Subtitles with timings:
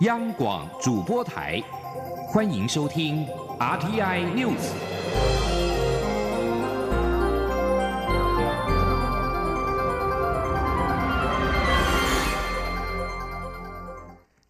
[0.00, 1.62] 央广主播台，
[2.28, 3.26] 欢迎收听
[3.58, 4.72] RTI News。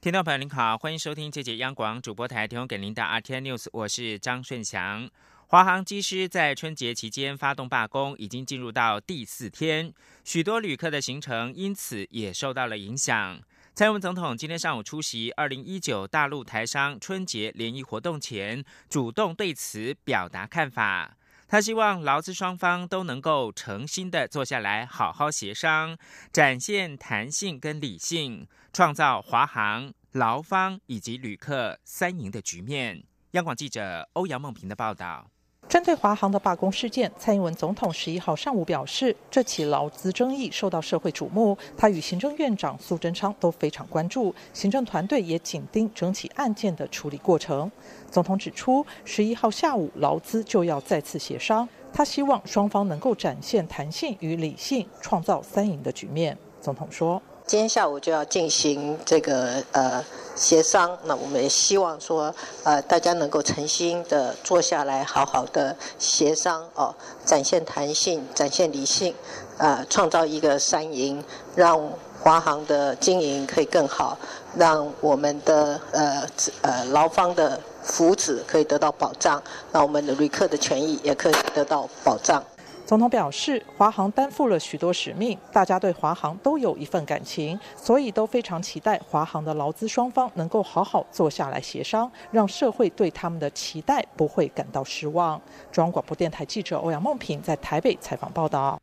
[0.01, 5.11] 听众朋友您好，欢迎收听这节央广主播台提供给您的 RTI News，我是张顺祥。
[5.48, 9.93] 华航机师在春节期间发动罢工，已经进入到第四天，
[10.23, 13.41] 许多旅客的行程因此也受到了影响。
[13.73, 21.16] 蔡英文总统今天上午出席二零一九大陆台商春节联谊活动前，主动对此表达看法。
[21.48, 25.97] 他希望劳资双方都能够诚心的坐下来好好协商，
[26.30, 33.02] 展现弹性跟理性，创造华航、劳方以及旅客三赢的局面。
[33.30, 35.30] 央广记者欧阳梦平的报道。
[35.70, 47.70] 针对华航的罢工事件，蔡英文总统十一号上午表示，这起劳资争议受到社会瞩目，他与行政院长苏贞昌都非常关注，行政团队也紧盯整起案件的处理过程。
[48.11, 56.36] 总统指出，十一号下午劳资就要再次协商，他希望双方能够展现弹性与理性，创造三赢的局面。
[56.61, 57.23] 总统说。
[57.47, 69.14] 今天下午就要进行这个呃协商，那我们也希望说呃大家能够诚心的坐下来，好好的协商哦，展现弹性，展现理性，
[69.58, 71.23] 呃，创造一个三赢，
[71.55, 71.81] 让
[72.23, 74.17] 华航的经营可以更好，
[74.56, 76.27] 让我们的呃
[76.62, 79.42] 呃劳方的福祉可以得到保障，
[79.73, 82.42] 那我们的旅客的权益也可以得到保障。
[82.91, 95.41] 总统表示，华航担负了许多使命，大家对华航都有一份感情，所以都非常期待华航的劳资双方能够好好坐下来协商，让社会对他们的期待不会感到失望。
[95.70, 98.77] 中央广播电台记者欧阳梦平在台北采访报道。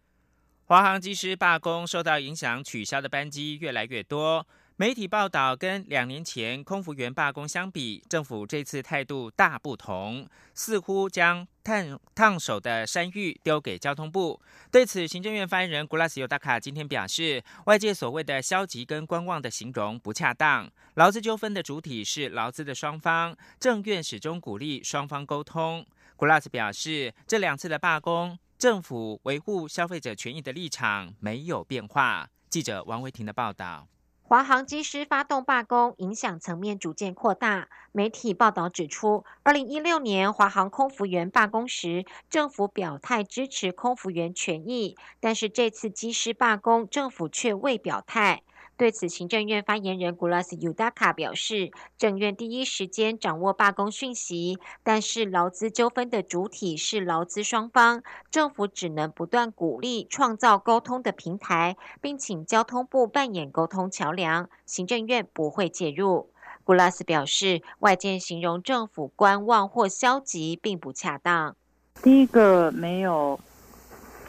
[0.67, 4.47] 华航机师罢工受到影响，取消的班机越来越多。
[4.79, 14.39] 媒体报道跟两年前空服员罢工相比，政府这次态度大不同，似乎将烫烫手的山芋丢给交通部。
[14.71, 20.71] 对此，行政院发言人古拉斯尤达卡今天表示，外界所谓的消极跟观望的形容不恰当。
[20.93, 25.85] 劳资纠纷的主体是劳资的双方，政院始终鼓励双方沟通。
[26.15, 32.29] 古拉斯表示，这两次的罢工，政府维护消费者权益的立场没有变化。
[32.49, 33.85] 记者王维婷的报道。
[34.29, 37.69] 华航机师发动罢工，影响层面逐渐扩大。
[37.93, 48.43] 媒体报道指出，二零一六年华航空服员罢工时，政府表态支持空服员权益，但是这次机师罢工，政府却未表态。
[48.77, 66.29] 对此，行政院发言人古拉斯尤达卡表示，政院第一时间掌握罢工讯息，但是劳资纠纷的主体是劳资双方，政府只能不断鼓励创造沟通的平台，并请交通部扮演沟通桥梁，行政院不会介入。
[66.63, 71.55] 古拉斯表示，外界形容政府观望或消极，并不恰当。
[72.03, 73.39] 第一个没有。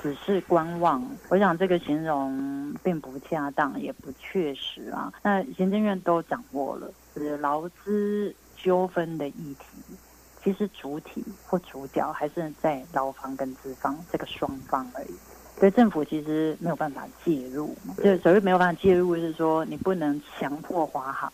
[0.01, 5.13] 只是观望，我想这个形容并不恰当，也不确实啊。
[5.23, 9.97] 那行政院都掌握了，是劳资纠纷的议题，
[10.43, 15.15] 其实主体或主角还是在劳方跟资方这个双方而已。
[15.59, 21.33] 所以政府其实没有办法介入，就所谓没有办法介入，是说你不能强迫华航，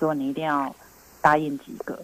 [0.00, 0.74] 说你一定要
[1.20, 1.96] 答应几个。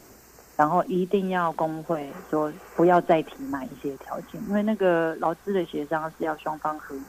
[0.56, 7.02] 然后一定要工会说不要再提哪一些条件，因为那个劳资的协商是要双方合意。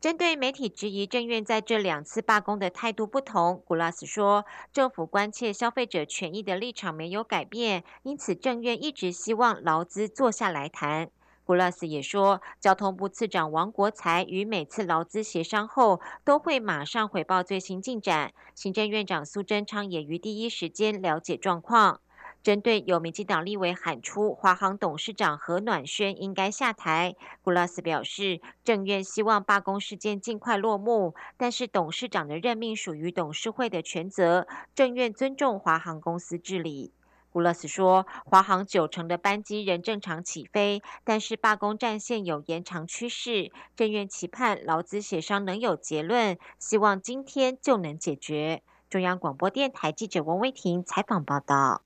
[0.00, 11.10] 针对媒体质疑政院在这两次罢工的态度不同，古拉斯说，政府关切消费者权益的立场没有改变，因此政院一直希望劳资坐下来谈。
[11.44, 18.32] 古拉斯也说，交通部次长王国才与每次劳资协商后，都会马上回报最新进展。
[18.54, 22.00] 行政院长苏贞昌也于第一时间了解状况。
[22.42, 36.92] 针对有民进党立委喊出华航董事长何暖轩应该下台，古拉斯表示，政院希望罢工事件尽快落幕，但是董事长的任命属于董事会的权责，政院尊重华航公司治理。
[37.30, 48.62] 古拉斯说，华航九成的班机仍正常起飞，但是罢工战线有延长趋势，政院期盼劳资协商能有结论，希望今天就能解决。
[48.88, 51.82] 中央广播电台记者王威婷采访报道。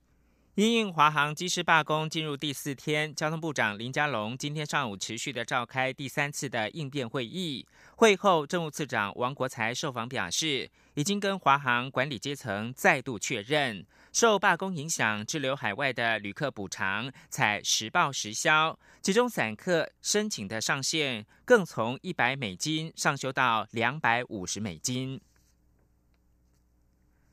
[0.55, 7.65] 因应华航机师罢工进入第四天，交通部长林佳龙今天上午持续的召开第三次的应变会议。
[7.95, 25.19] 会后，政务次长王国才受访表示，已经跟华航管理阶层再度确认，受罢工影响滞留海外的旅客补偿采实报实销，其中散客申请的上限更从一百美金上修到两百五十美金。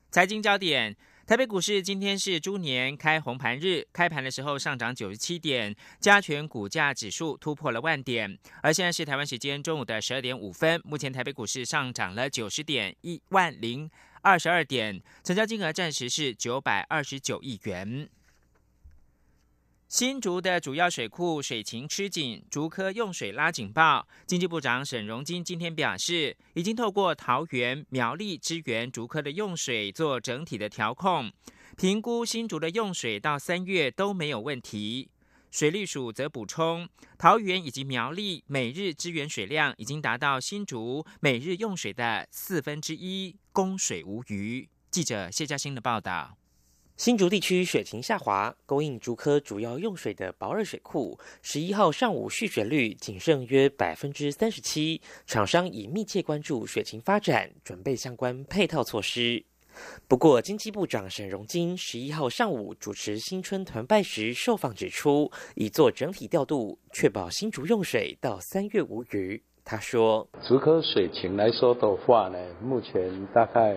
[0.09, 0.97] 财经焦点。
[1.31, 8.37] 台北股市今天是猪年开红盘日，开盘的时候上涨九十七点，加权股价指数突破了万点。
[8.61, 13.89] 而现在是台湾时间中午的十二点五分，目前台北股市上涨了九十点，一万零
[14.21, 18.09] 二十二点，成交金额暂时是九百二十九亿元。
[19.91, 24.07] 新竹的主要水库水情吃紧，竹科用水拉警报。
[24.25, 31.29] 经济部长沈荣金今天表示，已经透过桃园、苗栗支援竹科的用水做整体的调控，
[31.75, 35.09] 评估新竹的用水到三月都没有问题。
[35.51, 44.69] 水利署则补充，桃园以及苗栗每日支援水量已经达到新竹每日用水的四分之一，供水无虞。
[44.89, 46.37] 记者谢嘉欣的报道。
[47.01, 55.01] 新竹地区水情下滑，供应竹科主要用水的宝二水库，十一号上午蓄水率仅剩约百分之三十七。
[55.25, 59.43] 厂商已密切关注水情发展，准备相关配套措施。
[60.07, 69.41] 不过，经济部长沈荣金十一号上午主持新春团拜时受访指出，已做整体调度，确保新竹用水到三月无虞。
[69.65, 73.75] 他说：“竹科水情来说的话呢，目前大概。”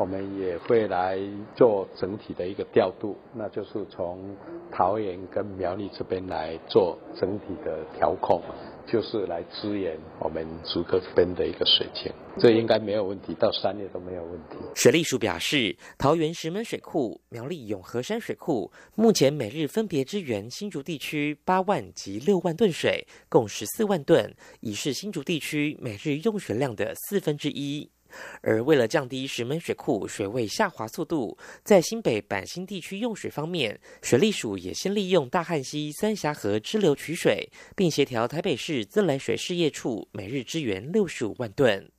[0.00, 1.18] 我们也会来
[1.54, 4.34] 做整体的一个调度，那就是从
[4.72, 8.40] 桃园跟苗栗这边来做整体的调控，
[8.86, 14.56] 就是来支援我们竹科这边的一个水情，这应该没有问题，到三月都没有问题。
[14.74, 27.90] 水利署表示，桃园石门水库、苗栗永和山水库目前每日分别支援新竹地区八万及六万吨水，共十四万吨，已是新竹地区每日用水量的四分之一。
[28.42, 41.90] 而为了降低石门水库水位下滑速度，在新北板新地区用水方面，水利署也先利用大汉溪三峡河支流取水，并协调台北市自来水事业处每日支援六十五万吨。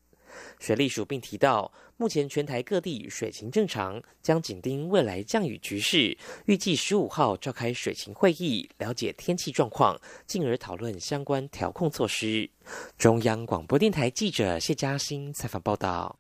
[0.60, 12.50] 水利署并提到，目前全台各地水情正常，将紧盯未来降雨局势，预计十五号召开水情会议，了解天气状况，进而讨论相关调控措施。
[12.98, 16.18] 中央广播电台记者谢嘉欣采访报道。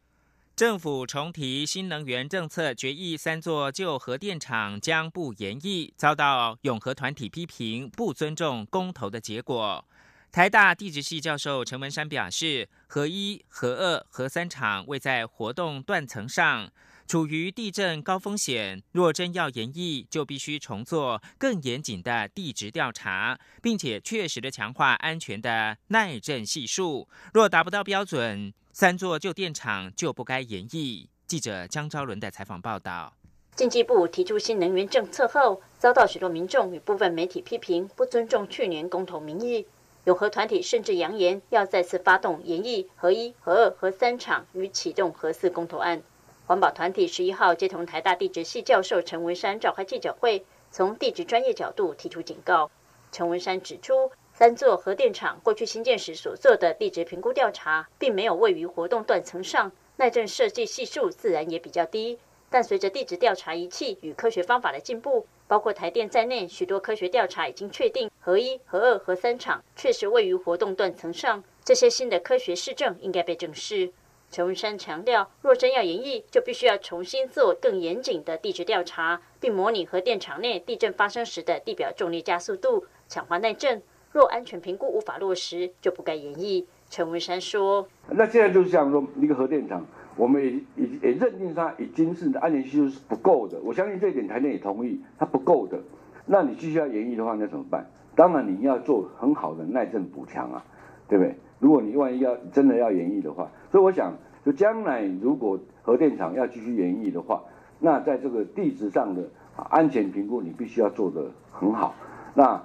[0.53, 9.83] 政府重提新能源政策决议，三座旧核电厂将不延役，遭到永和团体批评不尊重公投的结果。
[10.31, 16.69] 台大地质系教授陈文山表示，核一、核二、核三厂位在活动断层上，
[17.07, 18.83] 处于地震高风险。
[18.91, 27.07] 若真要延役，就必须重做更严谨的地质调查，并且确实的强化安全的耐震系数。
[27.33, 31.09] 若达不到标准，三座旧电厂就不该延役。
[31.25, 33.13] 记者江昭伦的采访报道。
[33.55, 39.65] 经济部提出新能源政策后，遭到许多民众与部分媒体批评，不尊重去年公投民意。
[40.05, 46.01] 永和团体甚至扬言要再次发动研议核一、核二、核三厂与启动核四公投案。
[46.47, 52.71] 环保团体十一号接同台大地质系教授陈文山召开记者会，从地质专业角度提出警告。
[53.11, 62.17] 陈文山指出，三座核电厂过去新建时所做的地质评估调查，并没有位于活动断层上，耐震设计系数自然也比较低。
[62.49, 71.43] 但随着地质调查仪器与科学方法的进步，包括台电在内，许多科学调查已经确定，核一、核二、核三厂确实位于活动断层上。
[71.65, 73.91] 这些新的科学市证应该被正视。
[74.29, 83.83] 陈文山强调，若真要演绎，就必须要重新做更严谨的地质调查，并模拟核电厂内地震发生时的地表重力加速度，强化耐震。
[84.13, 86.63] 若安全评估无法落实，就不该演绎。
[86.89, 95.79] 陈文山说：“那现在就是像说一个核电厂。”我们也也也认定它已经是安全系数是不够的，我相信这一点台电也同意，它不够的。
[96.25, 97.85] 那你继续要演绎的话，那怎么办？
[98.15, 100.65] 当然你要做很好的耐震补强啊，
[101.07, 101.35] 对不对？
[101.59, 104.13] 如果你万一要真的要演绎的话，所以我想，
[104.45, 107.43] 就将来如果核电厂要继续演绎的话，
[107.79, 109.23] 那在这个地质上的
[109.55, 111.95] 安全评估，你必须要做得很好。
[112.33, 112.61] 那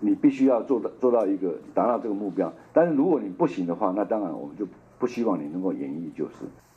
[0.00, 2.52] 你必须要做到做到一个达到这个目标。
[2.72, 4.66] 但是如果你不行的话，那当然我们就
[4.98, 6.34] 不希望你能够演绎，就是。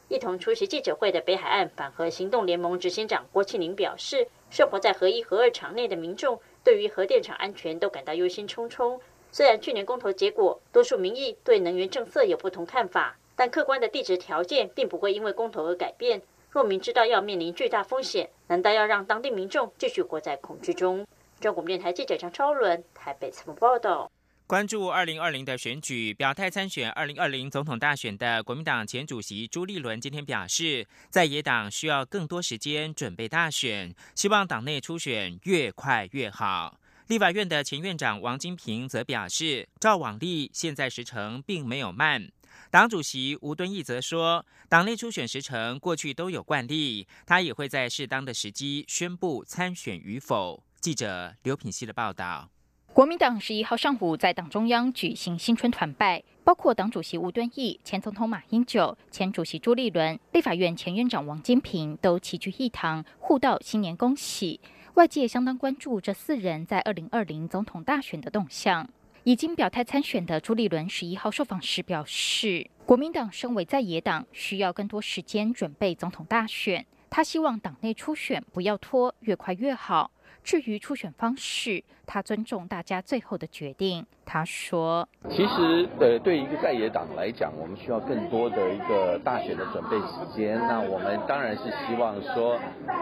[0.08, 9.00] 一同出席记者会的北海岸反核行动联盟执行长郭庆林表示，生活在核一、核二厂内的民众对于核电厂安全都感到忧心忡忡。
[9.32, 16.22] 虽然去年公投结果，多数民意对能源政策有不同看法，但客观的地质条件并不会因为公投而改变。
[16.50, 21.08] 若明知道要面临巨大风险，难道要让当地民众继续活在恐惧中？
[21.40, 24.12] 中国电台记者张超伦台北采访报道。
[24.51, 36.77] 关注二零二零的选举，表态参选二零二零总统大选的国民党前主席朱立伦今天表示，在野党需要更多时间准备大选，希望党内初选越快越好。
[37.08, 42.29] 立法院的前院长王金平则表示，赵往例现在时程并没有慢。
[42.70, 50.62] 党主席吴敦义则说，党内初选时程过去都有惯例，他也会在适当的时机宣布参选与否。
[50.81, 52.50] 记者刘品希的报道。
[52.93, 64.60] 国民党十一号上午在党中央举行新春团拜，包括党主席吴敦义、前总统马英九、前主席朱立伦、立法院前院长王金平都齐聚一堂，互道新年恭喜。
[64.95, 68.89] 外界相当关注这四人在二零二零总统大选的动向。
[69.24, 76.86] 已经表态参选的朱立伦十一号受访时表示，国民党身为在野党，需要更多时间准备总统大选。
[77.10, 80.12] 他希望党内初选不要拖，越快越好。
[80.44, 84.06] 至于初选方式，他尊重大家最后的决定。
[84.26, 90.58] 他说：“其实，呃，对一个在野党来讲，我们需要更多的一个大选的准备时间。
[90.58, 92.58] 那我们当然是希望说，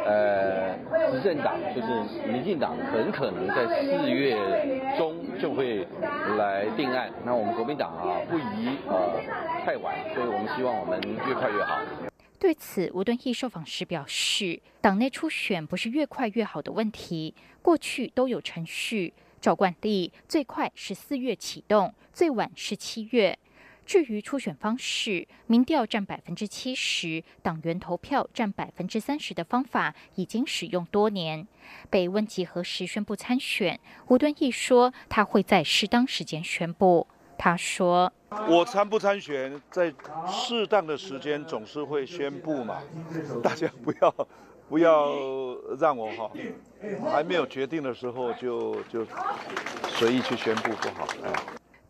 [0.05, 0.73] 呃，
[1.11, 4.35] 执政党就是民进党，很可能在四月
[4.97, 5.87] 中就会
[6.35, 7.11] 来定案。
[7.23, 9.21] 那我们国民党啊，不宜呃
[9.63, 11.79] 太晚，所以我们希望我们越快越好。”
[12.39, 23.37] 对此，吴敦义受访时表示，党内初选不是越快越好的问题，过去都有程序，照惯例，最快是四月启动，最晚是七月。
[23.85, 31.45] 至于初选方式，民调占百分之七十，党员投票占百分之三十的方法已经使用多年。
[31.89, 37.07] 被问及何时宣布参选，吴敦义说，他会在适当时间宣布。
[37.37, 38.13] 他说
[38.47, 39.93] ：“我参不参选，在
[40.27, 42.81] 适当的时间总是会宣布嘛，
[43.41, 44.27] 大家不要
[44.69, 45.11] 不要
[45.79, 46.31] 让我哈，
[47.11, 49.05] 还没有决定的时候就就
[49.87, 51.07] 随意去宣布不好。”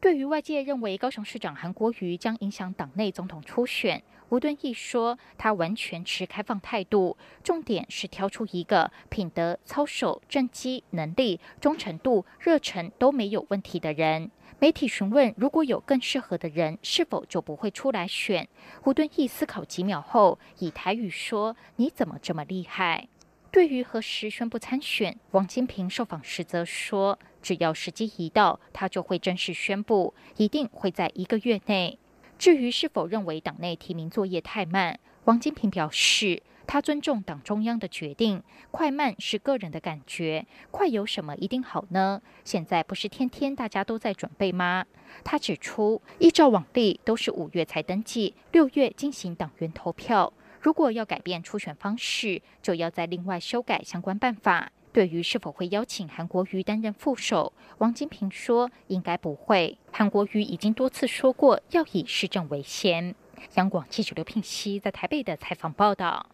[0.01, 18.49] 对于外界认为高雄市长韩国瑜将影响党内总统初选，吴敦义说：“他完全持开放态度，重点是挑出一个品德、操守、政绩、能力、忠诚度、热忱都没有问题的人。”媒体询问：“如果有更适合的人，是否就不会出来选？”
[18.83, 23.07] 胡敦义思考几秒后，以台语说：“你怎么这么厉害？”
[23.51, 31.97] 对于何时宣布参选，王金平受访时则说：“只要时机一到，他就会正式宣布，一定会在一个月内。”
[32.37, 36.43] 至于是否认为党内提名作业太慢，王金平表示。
[36.71, 42.21] 他尊重党中央的决定，快慢是个人的感觉，快有什么一定好呢？
[42.43, 44.85] 现在不是天天大家都在准备吗？
[45.23, 50.31] 他指出，依照往例都是五月才登记，六月进行党员投票。
[50.61, 54.71] 如果要改变初选方式，就要再另外修改相关办法。
[54.93, 59.75] 对于是否会邀请韩国瑜担任副手，王金平说应该不会。
[59.91, 63.15] 韩国瑜已经多次说过要以市政为先。
[63.55, 66.29] 央广记者刘聘熙在台北的采访报道。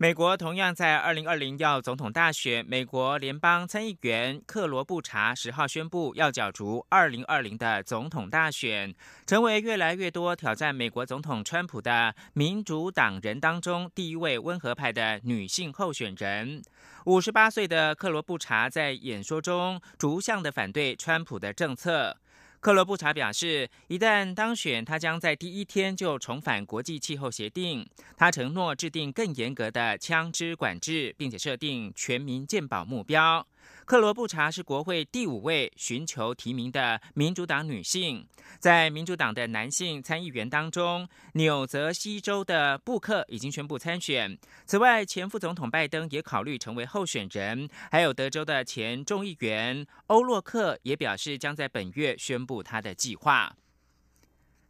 [0.00, 8.94] 美国同样在二零二零要总统大选，美国联邦参议员克罗布查十号宣布要角逐二零二零的总统大选，
[9.26, 16.62] 成为越来越多挑战美国总统川普的民主党人当中第一位温和派的女性候选人。
[17.06, 22.16] 五十八岁的克罗布查在演说中逐项的反对川普的政策。
[22.60, 27.88] 克罗布查表示，一旦当选，他将在第一天就重返国际气候协定。
[28.16, 33.46] 他承诺制定更严格的枪支管制，并且设定全民健保目标。
[33.88, 38.22] 克罗布查是国会第五位寻求提名的民主党女性，
[38.58, 44.38] 在民主党的男性参议员当中，纽泽西州的布克已经宣布参选。
[44.66, 53.56] 此外，前副总统拜登也考虑成为候选人，还有德州的前众议员欧洛克也表示将在本月宣布他的计划。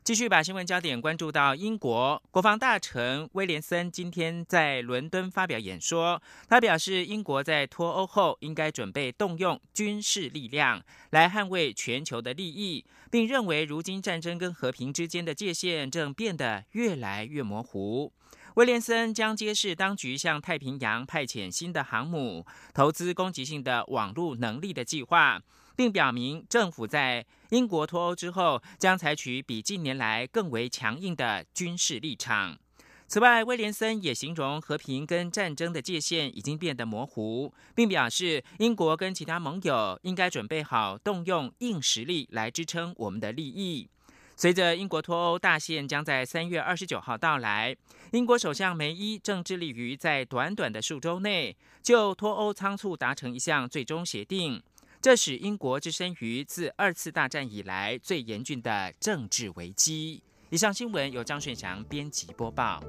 [0.08, 18.10] 继续把新闻焦点关注到英国国防大臣威廉森今天在伦敦发表演说，他表示英国在脱欧后应该准备动用军事力量来捍卫全球的利益，并认为如今战争跟和平之间的界限正变得越来越模糊。
[18.54, 25.42] 威廉森将揭示当局向太平洋派遣新的航母、投资攻击性的网络能力的计划。
[25.78, 32.58] 并表明，政府在英国脱欧之后将采取比近年来更为强硬的军事立场。
[33.06, 43.88] 此外，威廉森也形容和平跟战争的界限已经变得模糊，并表示英国跟其他盟友应该准备好动用硬实力来支撑我们的利益。
[44.34, 47.76] 随着英国脱欧大限将在三月二十九号到来，
[48.10, 54.60] 英国首相梅伊正致力于在短短的数周内就脱欧仓促达成一项最终协定。
[55.00, 60.22] 这使英国置身于自二次大战以来最严峻的政治危机。
[60.50, 62.82] 以上新闻由张顺祥编辑播报。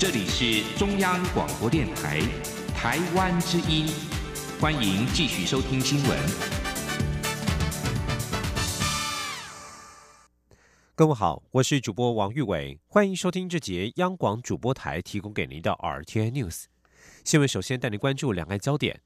[0.00, 2.20] 这里是中央广播电台
[2.74, 3.86] 台湾之音，
[4.58, 6.18] 欢迎继续收听新闻。
[10.94, 16.64] 各位好，我是主播王玉伟，欢迎收听这节央广主播台提供给您的 RTI News
[17.22, 17.46] 新闻。
[17.46, 19.02] 首先带您关注两岸焦点。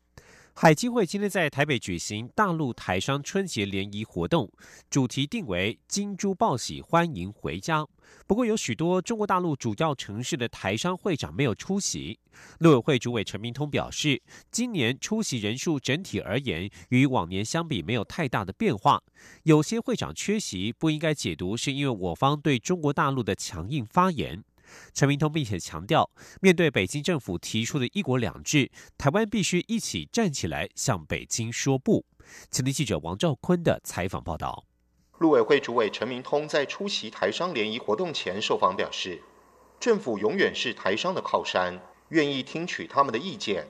[0.56, 4.49] 海基会今天在台北举行大陆台商春节联谊活动，
[4.88, 7.84] 主题定为“金猪报喜，欢迎回家”。
[8.25, 12.20] 不过，有许多中国大陆主要城市的台商会长没有出席。
[12.61, 19.02] 陆委会主委陈明通表示，今年出席人数整体而言与往年相比没有太大的变化，
[19.42, 24.44] 有些会长缺席不应该解读是因为我方对中国大陆的强硬发言。
[24.92, 32.04] 陈明通并且强调，面对北京政府提出的一国两制，台湾必须一起站起来向北京说不。
[32.50, 34.64] 前听记者王兆坤的采访报道。
[35.18, 39.23] 陆委会主委陈明通在出席台商联谊活动前受访表示，
[39.78, 43.68] 政府永远是台商的靠山，愿意听取他们的意见，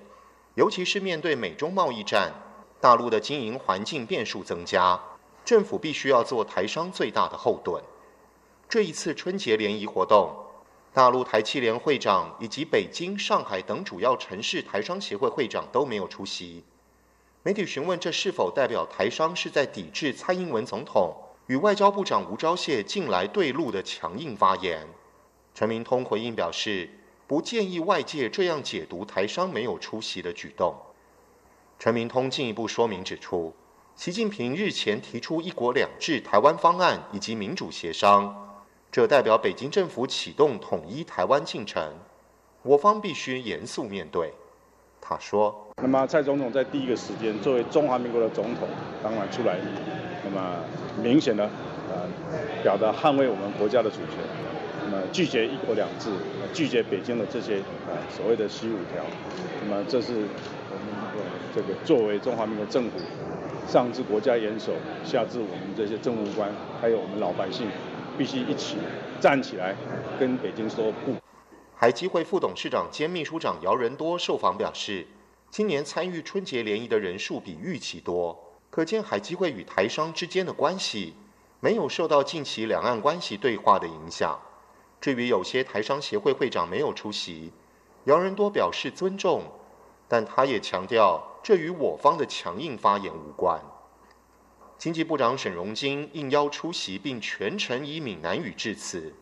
[0.55, 2.33] 尤其是面对美中贸易战，
[2.81, 5.01] 大陆的经营环境变数增加，
[5.45, 7.83] 政府必须要做台商最大的后盾。
[8.69, 10.44] 这一次春节联谊活动。
[10.95, 16.63] 大陆台汽联会长以及北京、上海等主要城市台商协会会长都没有出席。
[17.43, 21.13] 媒体询问这是否代表台商是在抵制蔡英文总统
[21.49, 24.87] 与外交部长吴钊燮近来对陆的强硬发言？
[25.53, 26.89] 陈明通回应表示，
[27.27, 30.77] 不建议外界这样解读台商没有出席的举动。
[31.77, 33.53] 陈明通进一步说明指出，
[33.97, 38.54] 习近平日前提出“一国两制”台湾方案以及民主协商。
[38.95, 41.83] 这代表北京政府启动统一台湾进程，
[42.63, 44.33] 我方必须严肃面对。
[45.01, 48.69] 他说：“那么蔡总统在第一个时间作为中华民国的总统，
[49.03, 49.59] 当然出来，
[50.23, 50.61] 那么
[51.03, 51.43] 明显的
[51.91, 52.09] 呃
[52.63, 54.23] 表达捍卫我们国家的主权，
[54.85, 56.11] 那么拒绝一国两制，
[56.53, 57.57] 拒绝北京的这些
[57.89, 59.03] 呃所谓的十五条。
[59.61, 60.13] 那么这是
[60.71, 63.01] 我们这个作为中华民国政府，
[63.67, 64.73] 上至国家元首，
[65.05, 66.49] 下至我们这些政务官，
[66.81, 67.67] 还有我们老百姓。”
[68.17, 68.77] 必须一起
[69.21, 69.75] 站起来，
[70.19, 71.15] 跟北京说不。
[71.77, 75.07] 海基会副董事长兼秘书长姚仁多受访表示，
[75.51, 78.39] 今年参与春节联谊的人数比预期多，
[78.71, 81.15] 可见海基会与台商之间的关系
[81.61, 84.39] 没有受到近期两岸关系对话的影响。
[85.01, 87.53] 至于有些台商协会会长没有出席，
[88.05, 89.43] 姚仁多表示尊重，
[90.09, 93.61] 但他也强调，这与我方的强硬发言无关。
[94.85, 99.15] 经济部长沈荣金应邀出席，并全程以闽南语致辞。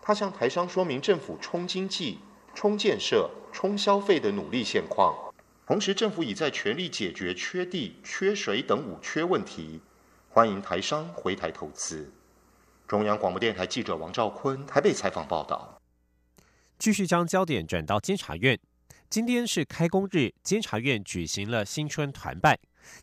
[0.00, 2.20] 他向台商说明政府冲经济、
[2.54, 5.34] 冲建设、冲消费的努力现况，
[5.66, 9.80] 同时政府已在全力解决缺地、缺水等五缺问题，
[10.28, 12.12] 欢迎台商回台投资。
[12.86, 15.80] 中央广播电台记者王兆坤台北采访报道。
[16.78, 18.56] 继续将焦点转到监察院，
[19.10, 22.56] 今天是开工日，监察院举行了新春团拜。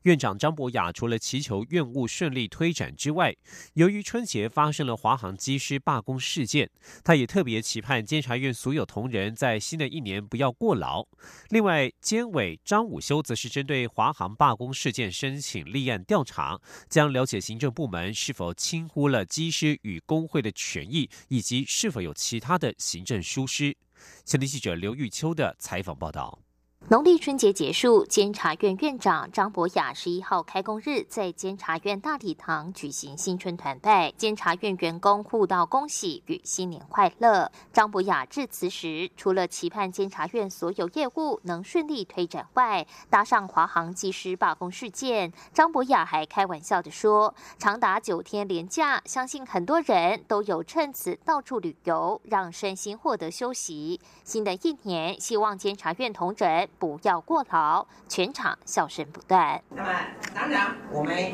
[0.03, 3.35] 院长张博雅除了祈求院务顺利推展之外，
[3.73, 6.69] 由于春节发生了华航机师罢工事件，
[7.03, 11.05] 他也特别期盼监察院所有同仁在新的一年不要过劳。
[11.49, 23.75] 另外，监委张武修则是针对华航罢工事件申请立案调查，将了解行政部门是否轻忽了机师与工会的权益，以及是否有其他的行政疏失。
[24.23, 26.44] 前天记者刘玉秋的采访报道。
[26.87, 37.51] 农历春节结束，监察院院长张博雅十一号开工日在监察院大礼堂举行新春团拜，监察院员工互道恭喜与新年快乐。
[37.73, 53.99] 张博雅致辞时，除了期盼监察院所有业务能顺利推展外，搭上华航机师罢工事件，张博雅还开玩笑的说：“长达九天连假，相信很多人都有趁此到处旅游，让身心获得休息。
[54.23, 59.61] 新的一年，希望监察院同仁。”不要过劳，全场笑声不断。
[59.69, 59.89] 那么，
[60.33, 61.33] 当然我们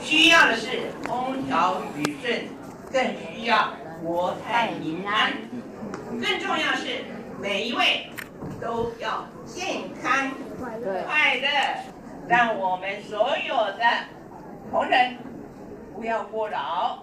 [0.00, 2.48] 需要的是风调雨顺，
[2.92, 5.32] 更需要国泰民安，
[6.20, 7.04] 更重要是
[7.40, 8.10] 每一位
[8.60, 11.48] 都要健康快乐，
[12.28, 13.84] 让我们所有的
[14.70, 15.16] 同仁
[15.94, 16.98] 不要过劳，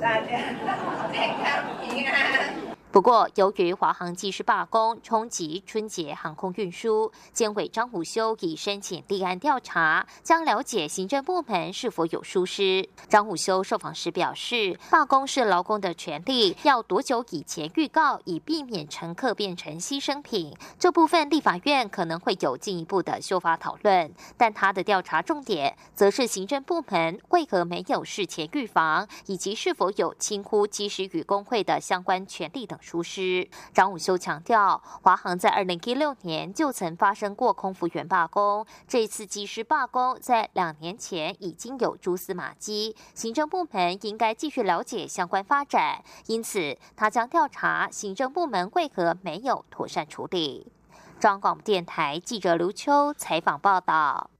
[0.00, 0.26] 大家
[1.12, 2.73] 健康平安。
[2.94, 12.88] 不过，由于华航机师罢工冲击春节航空运输，监委张虎修已申请立案调查，将了解行政部门是否有疏失。
[13.08, 20.54] 张虎修受访时表示，罢工是劳工的权利，要多久以前预告，以避免乘客变成牺牲品。
[20.78, 32.78] 这部分立法院可能会有进一步的修法讨论，但他的调查重点则是行政部门为何没有事前预防，以及是否有轻忽机师与工会的相关权利等。
[32.84, 33.48] 疏失。
[33.72, 46.04] 张武修强调，华航在二零一六年就曾发生过空服员罢工，这次机师罢工在两年前已经有蛛丝马迹，行政部门应该继续了解相关发展。
[46.26, 50.70] 因此，他将调查行政部门为何没有妥善处理。
[51.18, 54.30] 中央广电台记者刘秋采访报道。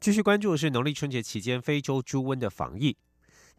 [0.00, 2.96] 继续关注的是农历春节期间非洲猪瘟的防疫。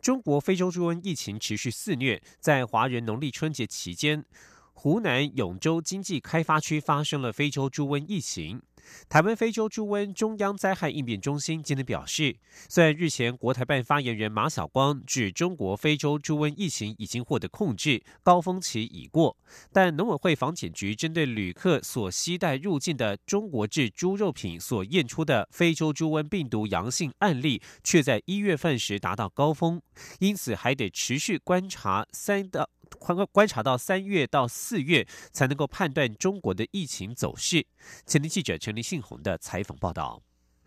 [0.04, 4.26] 中国非洲猪瘟疫情持续肆虐，在华人农历春节期间，
[4.74, 8.62] 湖南永州经济开发区发生了非洲猪瘟疫情。
[9.10, 12.36] 台湾非洲猪瘟中央灾害应变中心今天表示，
[12.70, 19.38] 虽然日前国台办发言人马晓光指中国非洲猪瘟疫情已经获得控制，高峰期已过，
[19.72, 29.82] 但农委会防检局针对旅客所携带入境的中国制猪肉品所验出的非洲猪瘟病毒阳性案例，却在一月份时达到高峰，
[30.20, 32.70] 因此还得持续观察三到。
[33.00, 37.66] 观观察到三月到四月，才能够判断中国的疫情走势。
[38.06, 40.22] 前天记者陈林信宏的采访报道。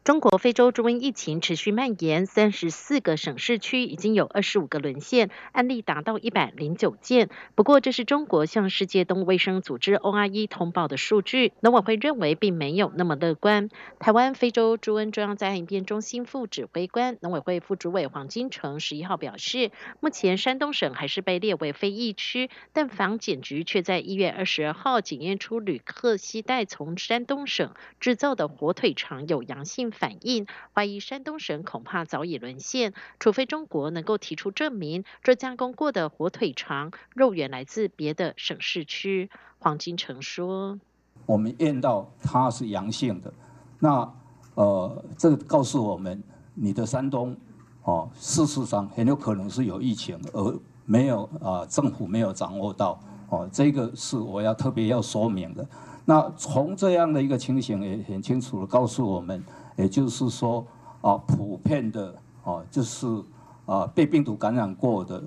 [0.07, 7.29] 中国非洲猪瘟疫情持续蔓延，三十四个省市区已经有二十五个沦陷，案例达到一百零九件。
[7.57, 13.69] 不过，这是中国向世界动物卫生组织 OIE 通报的数据，农委会认为并没有那么乐观。
[13.99, 29.92] 台湾非洲猪瘟中央灾害应变中心副指挥官、农委会副主委黄金城十一号表示，目前山东省还是被列为非疫区，但防检局却在一月二十二号检验出旅客携带从山东省制造的火腿肠有阳性。
[29.96, 39.30] 反应怀疑山东省恐怕早已沦陷，除非中国能够提出证明，这加工过的火腿肠肉源来自别的省市区。
[39.59, 40.78] 黄金城说
[41.24, 43.32] ：“我们验到它是阳性的，
[43.78, 44.12] 那
[44.54, 46.22] 呃，这个告诉我们，
[46.54, 47.35] 你的山东
[47.82, 55.66] 哦，事实上很有可能是有疫情，而没有啊，政府没有掌握到哦，这个是我要特别要说明的。
[56.04, 59.42] 那从这样的一个情形也很清楚的告诉我们。”
[59.77, 60.67] 也就是说，
[61.01, 63.07] 啊，普遍的，啊，就是
[63.67, 65.23] 啊，被病毒感染过的，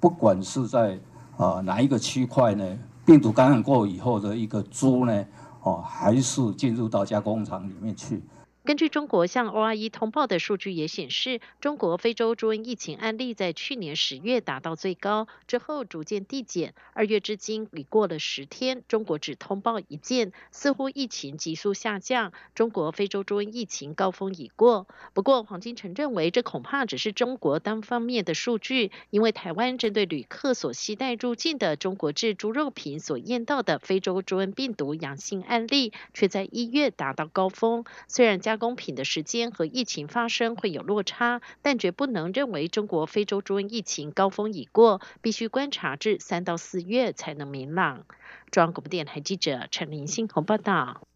[0.00, 0.98] 不管是在
[1.36, 5.24] 啊哪一个区块呢，病毒感染过以后的一个猪呢，
[5.62, 8.22] 哦，还是进入到加工厂里面去。
[8.64, 16.72] 根据中国向 OIE 通报的数据也显示，中国非洲猪瘟疫情案例在去年十月达到最高，之后逐渐递减。
[16.92, 22.32] 二月至今已过了十天，中国只通报一件，似乎疫情急速下降。
[22.54, 24.86] 中国非洲猪瘟疫情高峰已过。
[25.12, 37.84] 不过，黄金城认为，这恐怕只是中国单方面的数据，因为台湾针对旅客所携带入境的中国制猪肉品所验到的非洲猪瘟病毒阳性案例，却在一月达到高峰。
[38.06, 48.04] 虽然加加工品的时间和疫情发生会有落差，但绝不能认为中国非洲猪瘟疫情高峰已过，必须观察至三到四月才能明朗。
[48.50, 51.08] 中央广播电台记者陈林信鸿报道。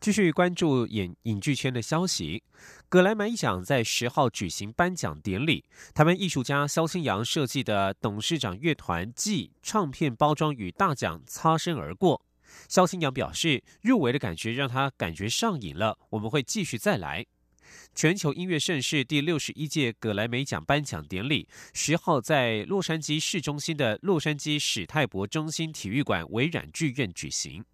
[0.00, 2.42] 继续关注影影剧圈的消息，
[2.90, 12.20] 葛莱美奖在十号举行颁奖典礼，台湾艺术家肖新阳设计的董事长乐团暨唱片包装与大奖擦身而过。
[12.68, 17.26] 肖新阳表示，入围的感觉让他感觉上瘾了，我们会继续再来。
[17.94, 27.64] 全球音乐盛事第六十一届葛莱美奖颁奖典礼十号在洛杉矶市中心的洛杉矶史泰博中心体育馆微软剧院举行。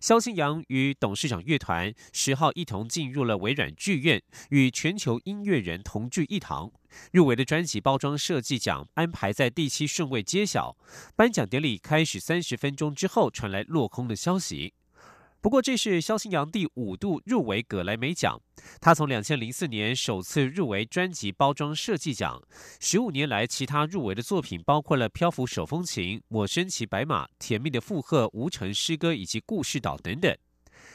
[0.00, 6.72] 肖新阳与董事长乐团十号一同进入了微软剧院，与全球音乐人同聚一堂。
[7.12, 10.74] 入围的专辑包装设计奖安排在第七顺位揭晓。
[11.14, 14.72] 颁奖典礼开始三十分钟之后，传来落空的消息。
[15.42, 18.38] 不过，这是肖新阳第五度入围葛莱美奖。
[18.78, 22.42] 他从两千零四年首次入围专辑包装设计奖，
[22.78, 30.36] 十五年来其他入围的作品包括了《漂浮手风琴》《抹身骑白马》《甜蜜的负荷》《无尘诗歌》以及《故事岛》等等。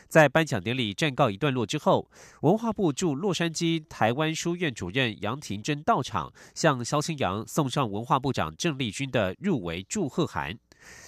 [0.08, 2.08] 在颁奖典礼暂告一段落之后，
[2.42, 10.60] 文化部驻洛杉矶台湾书院主任杨廷珍到场，向肖新阳送上文化部长郑丽君的入围祝贺函。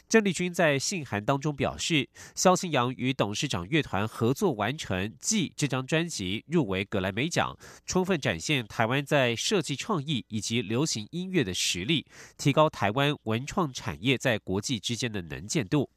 [0.10, 12.06] 郑丽君在信函当中表示，肖新阳与董事长乐团合作完成《继》这张专辑，入围格莱美奖，充分展现台湾在设计创意以及流行音乐的实力，
[12.38, 15.90] 提高台湾文创产业在国际之间的能见度。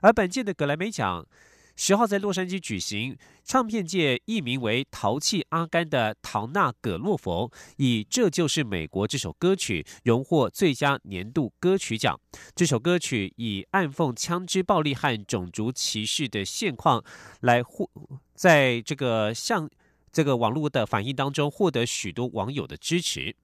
[0.00, 1.26] 而本届的格莱美奖。
[1.76, 12.18] 十号在洛杉矶举行，唱片界艺名为“淘气阿甘”的唐纳葛洛佛以《这就是美国》这首歌曲荣获最佳年度歌曲奖。
[12.54, 17.04] 这首歌曲以暗讽枪支暴力和种族歧视的现况
[17.40, 17.90] 来获，
[18.34, 19.68] 在这个向
[20.12, 23.34] 这个网络的反应当中获得许多网友的支持。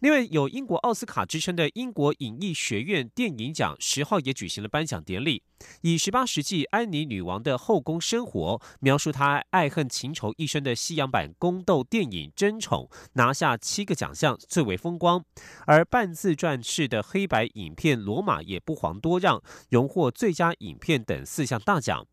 [0.00, 5.42] 另外，有英国奥斯卡之称的英国影艺学院电影奖十号也举行了颁奖典礼，
[5.80, 15.24] 以十八世纪安妮女王的后宫生活描述她爱恨情仇一生的西洋版宫斗电影《争宠》拿下七个奖项最为风光，
[15.66, 22.06] 而半自传式的黑白影片《罗马》也不遑多让，荣获最佳影片等四项大奖。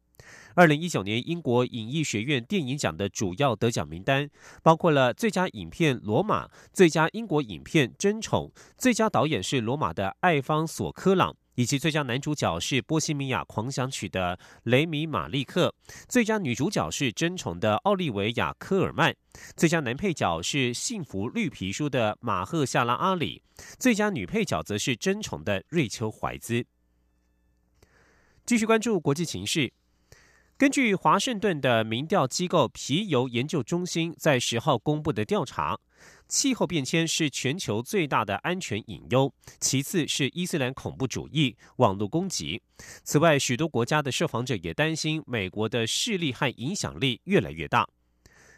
[0.55, 4.29] 二零一九年英国影艺学院电影奖的主要得奖名单
[4.61, 15.73] 包括了最佳影片《罗马》、最佳英国影片《争宠》、最佳导演是罗马的艾方索科朗，以及最佳男主角是《波西米亚狂想曲》的雷米马利克，
[16.07, 19.15] 最佳女主角是《争宠》的奥利维亚科尔曼，
[19.57, 23.41] 最佳男配角是《幸福绿皮书》的马赫夏拉阿里，
[23.79, 26.63] 最佳女配角则是《争宠》的瑞秋怀兹。
[28.45, 29.73] 继续关注国际情势。
[30.63, 35.77] 根据华盛顿的民调机构皮尤研究中心在十号公布的调查，
[36.29, 42.61] 气候变迁是全球最大的安全隐忧，其次是伊斯兰恐怖主义、网络攻击。
[43.03, 47.85] 此外，许多国家的受访者也担心美国的势力和影响力越来越大。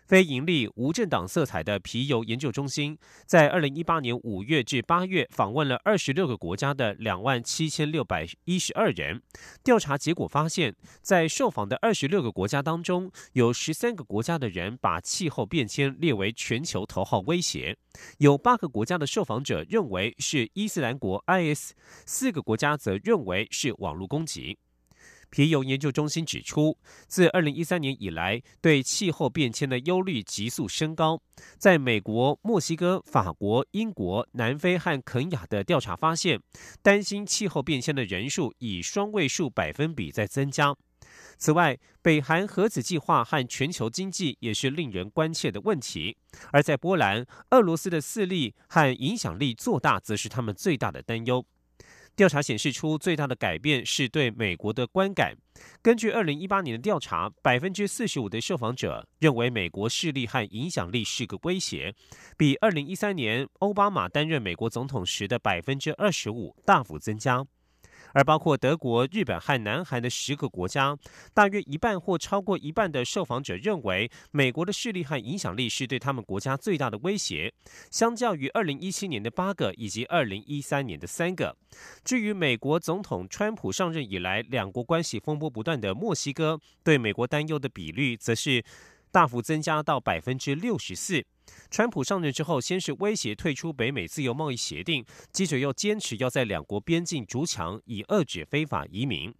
[0.05, 9.21] 非盈利、无政党色彩的皮尤研究中心在二零一八年五月至八月访问了二十六个国家的两万七千六百一十二人。
[9.63, 17.75] 调查结果发现，在受访的二十六个国家当中，有十三个国家的人把气候变迁列为全球头号威胁，
[18.19, 21.71] 有八个国家的受访者认为是伊斯兰国 （IS），
[22.05, 24.59] 四个国家则认为是网络攻击。
[25.35, 26.77] 皮尤研究中心指出，
[27.09, 31.21] 自2013年以来，对气候变迁的忧虑急速升高。
[31.57, 36.39] 在美国、墨西哥、法国、英国、南非和肯雅的调查发现，
[36.81, 40.73] 担心气候变迁的人数以双位数百分比在增加。
[41.37, 46.15] 此外，北韩核子计划和全球经济也是令人关切的问题。
[46.53, 51.45] 而在波兰，俄罗斯的势力和影响力做大，则是他们最大的担忧。
[52.15, 55.35] 调查显示出最大的改变是对美国的观感。
[55.81, 61.93] 根据二零一八年的调查，百分之四十五的受访者认为美国势力和影响力是个威胁，
[62.37, 67.45] 比二零一三年奥巴马担任美国总统时的百分之二十五大幅增加。
[68.15, 70.97] 而包括德国、日本和南韩的十个国家，
[71.33, 77.53] 大约一半或超过一半的受访者认为，美国的势力和影响力是对他们国家最大的威胁，
[77.91, 81.57] 相较于二零一七年的八个以及二零一三年的三个。
[82.05, 88.63] 至于美国总统川普上任以来，两国关系风波不断的墨西哥，对美国担忧的比率则是
[89.11, 91.25] 大幅增加到百分之六十四。
[91.69, 99.33] 川普上任之后，先是威胁退出北美自由贸易协定，接着又坚持要在两国边境筑墙，以遏制非法移民。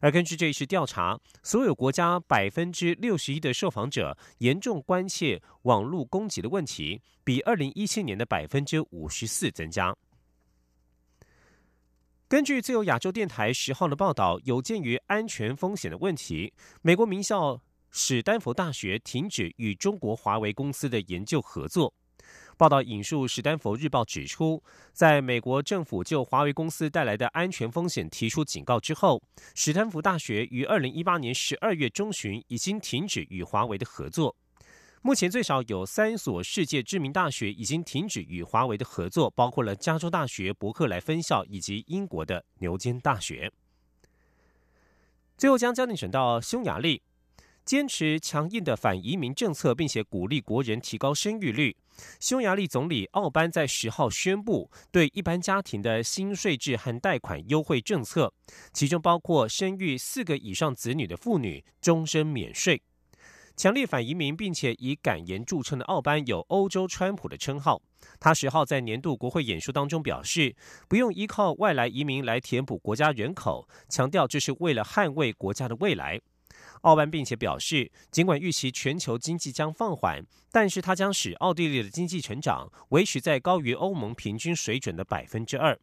[0.00, 9.96] 而根据这一次调查，所有国家百分之六十一的受访者严重关切网络攻击的问题，比二零一七年的百分之五十四增加。
[12.28, 17.60] 根据自由亚洲电台十号的报道，有鉴于安全风险的问题，美国名校。
[17.98, 21.94] 史丹佛大学停止与中国华为公司的研究合作。
[22.58, 29.22] 报道引述史丹佛日报指出，在美国政府就华为公司带来的安全风险提出警告之后，
[29.54, 34.36] 史丹佛大学于二零一八年十二月中旬已经停止与华为的合作。
[35.00, 43.50] 目前最少有三所世界知名大学已经停止与华为的合作，包括了加州大学伯克莱分校以及英国的牛津大学。
[45.38, 47.00] 最后将焦点转到匈牙利。
[47.66, 51.76] 坚持强硬的反移民政策，并且鼓励国人提高生育率。
[52.20, 58.32] 匈牙利总理奥班在十号宣布，对一般家庭的新税制和贷款优惠政策，
[58.72, 62.80] 其中包括生育四个以上子女的妇女终身免税。
[63.56, 67.82] 强烈反移民并且以敢言著称的奥班，有“欧洲川普”的称号。
[68.20, 70.54] 他十号在年度国会演说当中表示，
[70.86, 76.20] 不用依靠外来移民来填补国家人口，强调这是为了捍卫国家的未来。
[76.82, 85.78] 奥班并且表示，尽管预期全球经济将放缓，但是他将使奥地利的经济成长维持在高于欧盟平均水准的百分之二。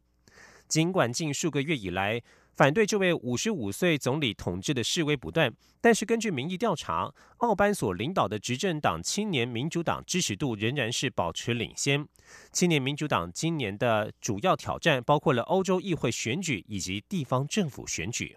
[0.66, 2.22] 尽管近数个月以来，
[2.54, 12.06] 反对这位五十五岁总理统治的示威不断，但是根据民意调查，奥班所领导的执政党青年民主党支持度仍然是保持领先。
[12.50, 18.36] 青年民主党今年的主要挑战包括了欧洲议会选举以及地方政府选举。